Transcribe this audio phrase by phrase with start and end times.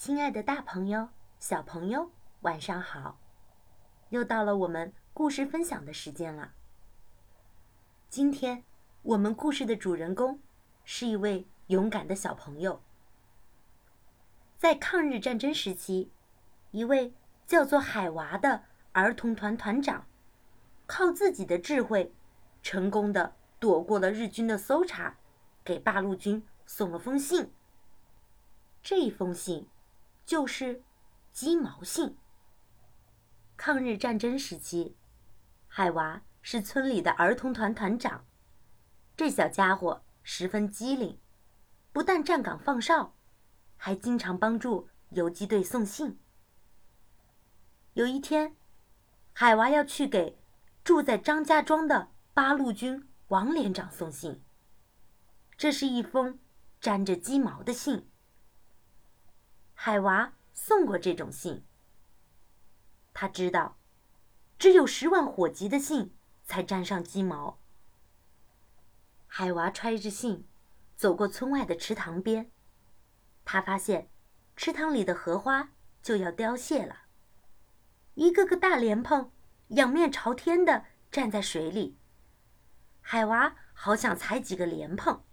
[0.00, 3.18] 亲爱的，大朋友、小朋友，晚上好！
[4.08, 6.54] 又到了我们故事分享的时间了。
[8.08, 8.64] 今天
[9.02, 10.40] 我们故事的主人公
[10.86, 12.80] 是一位勇敢的小朋友。
[14.56, 16.10] 在抗日战争时期，
[16.70, 17.12] 一位
[17.46, 18.62] 叫做海娃的
[18.92, 20.06] 儿童团团长，
[20.86, 22.10] 靠自己的智慧，
[22.62, 25.18] 成功的躲过了日军的搜查，
[25.62, 27.52] 给八路军送了封信。
[28.82, 29.68] 这一封信。
[30.30, 30.84] 就是
[31.32, 32.16] 鸡毛信。
[33.56, 34.94] 抗日战争时期，
[35.66, 38.24] 海娃是村里的儿童团团长。
[39.16, 41.18] 这小家伙十分机灵，
[41.92, 43.16] 不但站岗放哨，
[43.76, 46.20] 还经常帮助游击队送信。
[47.94, 48.54] 有一天，
[49.32, 50.38] 海娃要去给
[50.84, 54.40] 住在张家庄的八路军王连长送信。
[55.56, 56.38] 这是一封
[56.80, 58.08] 沾着鸡毛的信。
[59.82, 61.64] 海娃送过这种信。
[63.14, 63.78] 他知道，
[64.58, 67.58] 只有十万火急的信才沾上鸡毛。
[69.26, 70.46] 海娃揣着信，
[70.96, 72.50] 走过村外的池塘边，
[73.46, 74.10] 他发现，
[74.54, 75.70] 池塘里的荷花
[76.02, 77.04] 就要凋谢了。
[78.12, 79.32] 一个个大莲蓬
[79.68, 81.96] 仰面朝天的站在水里。
[83.00, 85.24] 海娃好想采几个莲蓬，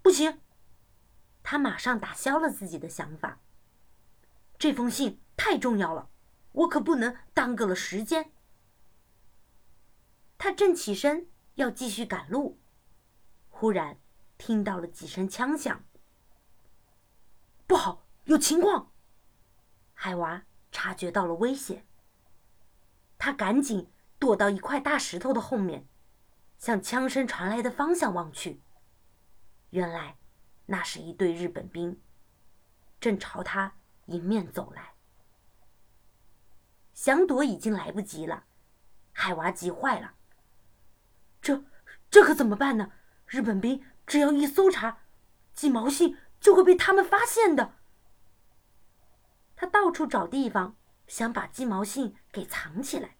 [0.00, 0.40] 不行。
[1.50, 3.38] 他马上打消了自己的想法。
[4.58, 6.10] 这封信太重要了，
[6.52, 8.30] 我可不能耽搁了时间。
[10.36, 12.58] 他正起身要继续赶路，
[13.48, 13.96] 忽然
[14.36, 15.82] 听到了几声枪响。
[17.66, 18.92] 不好，有情况！
[19.94, 21.86] 海娃察觉到了危险，
[23.16, 25.88] 他赶紧躲到一块大石头的后面，
[26.58, 28.60] 向枪声传来的方向望去。
[29.70, 30.18] 原来。
[30.70, 31.98] 那是一队日本兵，
[33.00, 33.74] 正朝他
[34.06, 34.92] 迎面走来。
[36.92, 38.44] 想躲已经来不及了，
[39.12, 40.14] 海娃急坏了。
[41.40, 41.64] 这
[42.10, 42.92] 这可怎么办呢？
[43.26, 44.98] 日本兵只要一搜查，
[45.54, 47.76] 鸡毛信就会被他们发现的。
[49.56, 50.76] 他到处找地方，
[51.06, 53.16] 想把鸡毛信给藏起来。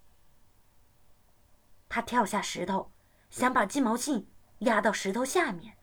[1.89, 2.93] 他跳下石头，
[3.31, 5.79] 想把鸡毛信压到石头下面。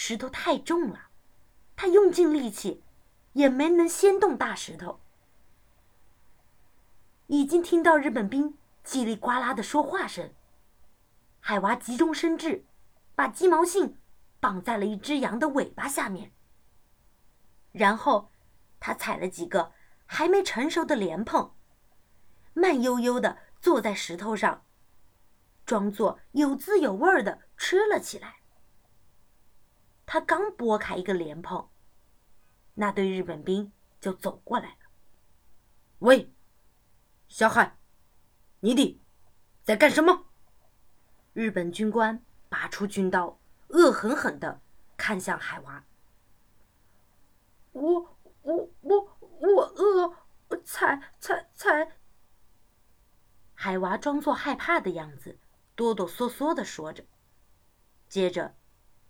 [0.00, 1.08] 石头太重了，
[1.74, 2.84] 他用尽力气，
[3.32, 5.00] 也没能掀动大石头。
[7.26, 10.32] 已经听到日本兵叽里呱啦的说话声。
[11.40, 12.64] 海娃急中生智，
[13.16, 13.98] 把鸡毛信
[14.38, 16.32] 绑在了一只羊的尾巴下面。
[17.72, 18.30] 然后，
[18.78, 19.72] 他采了几个
[20.06, 21.52] 还没成熟的莲蓬，
[22.54, 24.64] 慢悠悠的坐在石头上，
[25.66, 28.37] 装作有滋有味儿的吃了起来。
[30.10, 31.68] 他刚拨开一个莲蓬，
[32.72, 33.70] 那对日本兵
[34.00, 34.90] 就走过来了。
[35.98, 36.32] 喂，
[37.28, 37.76] 小海，
[38.60, 38.98] 你的
[39.62, 40.24] 在干什么？
[41.34, 44.62] 日本军官拔出军刀，恶狠狠的
[44.96, 45.84] 看向海娃。
[47.72, 50.16] 我我我我饿，
[50.64, 51.98] 才才才。
[53.52, 55.38] 海娃装作害怕的样子，
[55.76, 57.04] 哆哆嗦嗦的说着，
[58.08, 58.54] 接着。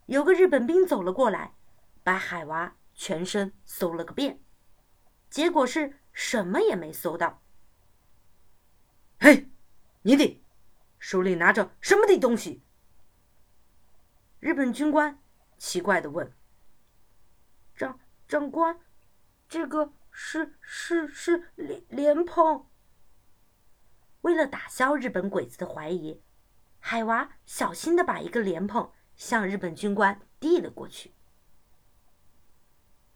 [0.09, 1.53] 有个日本兵走了过来，
[2.03, 4.41] 把海娃全身搜了个遍，
[5.29, 7.43] 结果是什么也没搜到。
[9.21, 9.51] 嘿，
[10.01, 10.43] 你的
[10.99, 12.63] 手里拿着什么的东西？
[14.41, 15.23] 日本军官
[15.59, 16.33] 奇怪的问。
[17.77, 18.81] 长长官，
[19.47, 22.67] 这个是是是莲莲蓬。
[24.23, 26.23] 为了打消日本鬼子的怀疑，
[26.79, 28.91] 海娃小心的把一个莲蓬。
[29.19, 31.13] 向日本军官递了过去。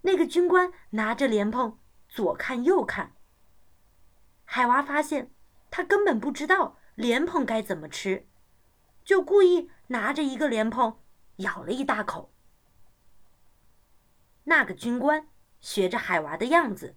[0.03, 3.15] 那个军官拿着莲蓬，左看右看。
[4.45, 5.33] 海娃发现
[5.71, 8.29] 他根本不知道莲蓬该怎么吃，
[9.05, 10.99] 就故意拿着一个莲蓬
[11.37, 12.35] 咬了一大口。
[14.45, 15.29] 那个军官
[15.61, 16.97] 学着海娃的样子，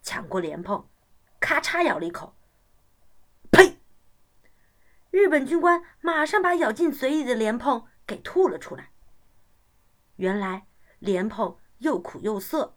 [0.00, 0.88] 抢过莲蓬，
[1.40, 2.36] 咔嚓咬了一口。
[3.50, 3.80] 呸！
[5.10, 7.84] 日本军官马上把咬进嘴里的莲蓬。
[8.08, 8.90] 给吐了出来。
[10.16, 10.66] 原来
[10.98, 12.76] 莲蓬又苦又涩。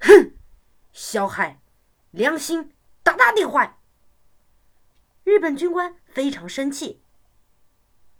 [0.00, 0.32] 哼，
[0.92, 1.60] 小海，
[2.10, 3.78] 良心大大的坏。
[5.24, 7.02] 日本军官非常生气，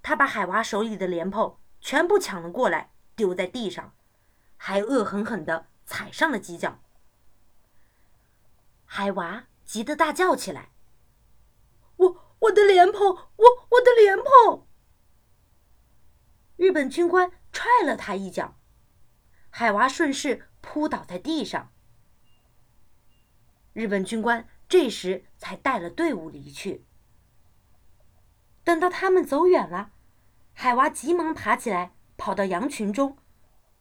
[0.03, 3.95] 他把海娃手里的莲蓬全部抢了过来，丢在地上，
[4.59, 6.81] 还恶狠狠的踩上了几脚。
[8.85, 10.73] 海娃急得大叫起来
[11.97, 14.67] ：“我我的莲蓬，我我的莲蓬！”
[16.61, 18.59] 日本军官踹了他一脚，
[19.49, 21.73] 海娃顺势扑倒在地上。
[23.73, 26.85] 日本军官这时才带了队伍离去。
[28.63, 29.93] 等到他们走远了，
[30.53, 33.17] 海娃急忙爬起来，跑到羊群中，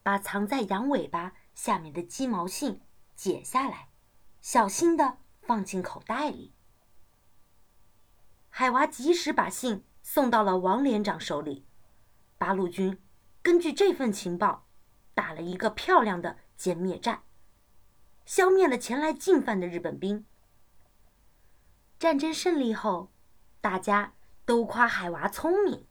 [0.02, 2.80] 把藏在羊尾巴下面的鸡毛信
[3.14, 3.90] 解下来，
[4.40, 6.54] 小心的放进口袋里。
[8.48, 11.66] 海娃及时把信送到了王连长手里，
[12.40, 13.00] 八路军
[13.44, 14.66] 根据这份情报，
[15.14, 17.22] 打了一个漂亮的歼灭战，
[18.26, 20.26] 消灭了前来进犯的日本兵。
[22.00, 23.12] 战争胜利后，
[23.62, 24.16] 大家。
[24.46, 25.86] 都夸海娃聪明，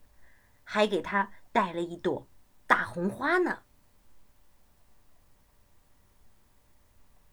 [0.65, 2.27] 还给他带了一朵
[2.67, 3.63] 大红花呢。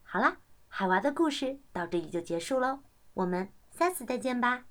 [0.04, 0.36] 好啦，
[0.68, 2.84] 海娃的故事到这里就结束喽，
[3.14, 4.66] 我们下次再见吧，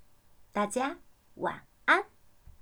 [0.54, 1.00] 大家
[1.34, 2.15] 晚安。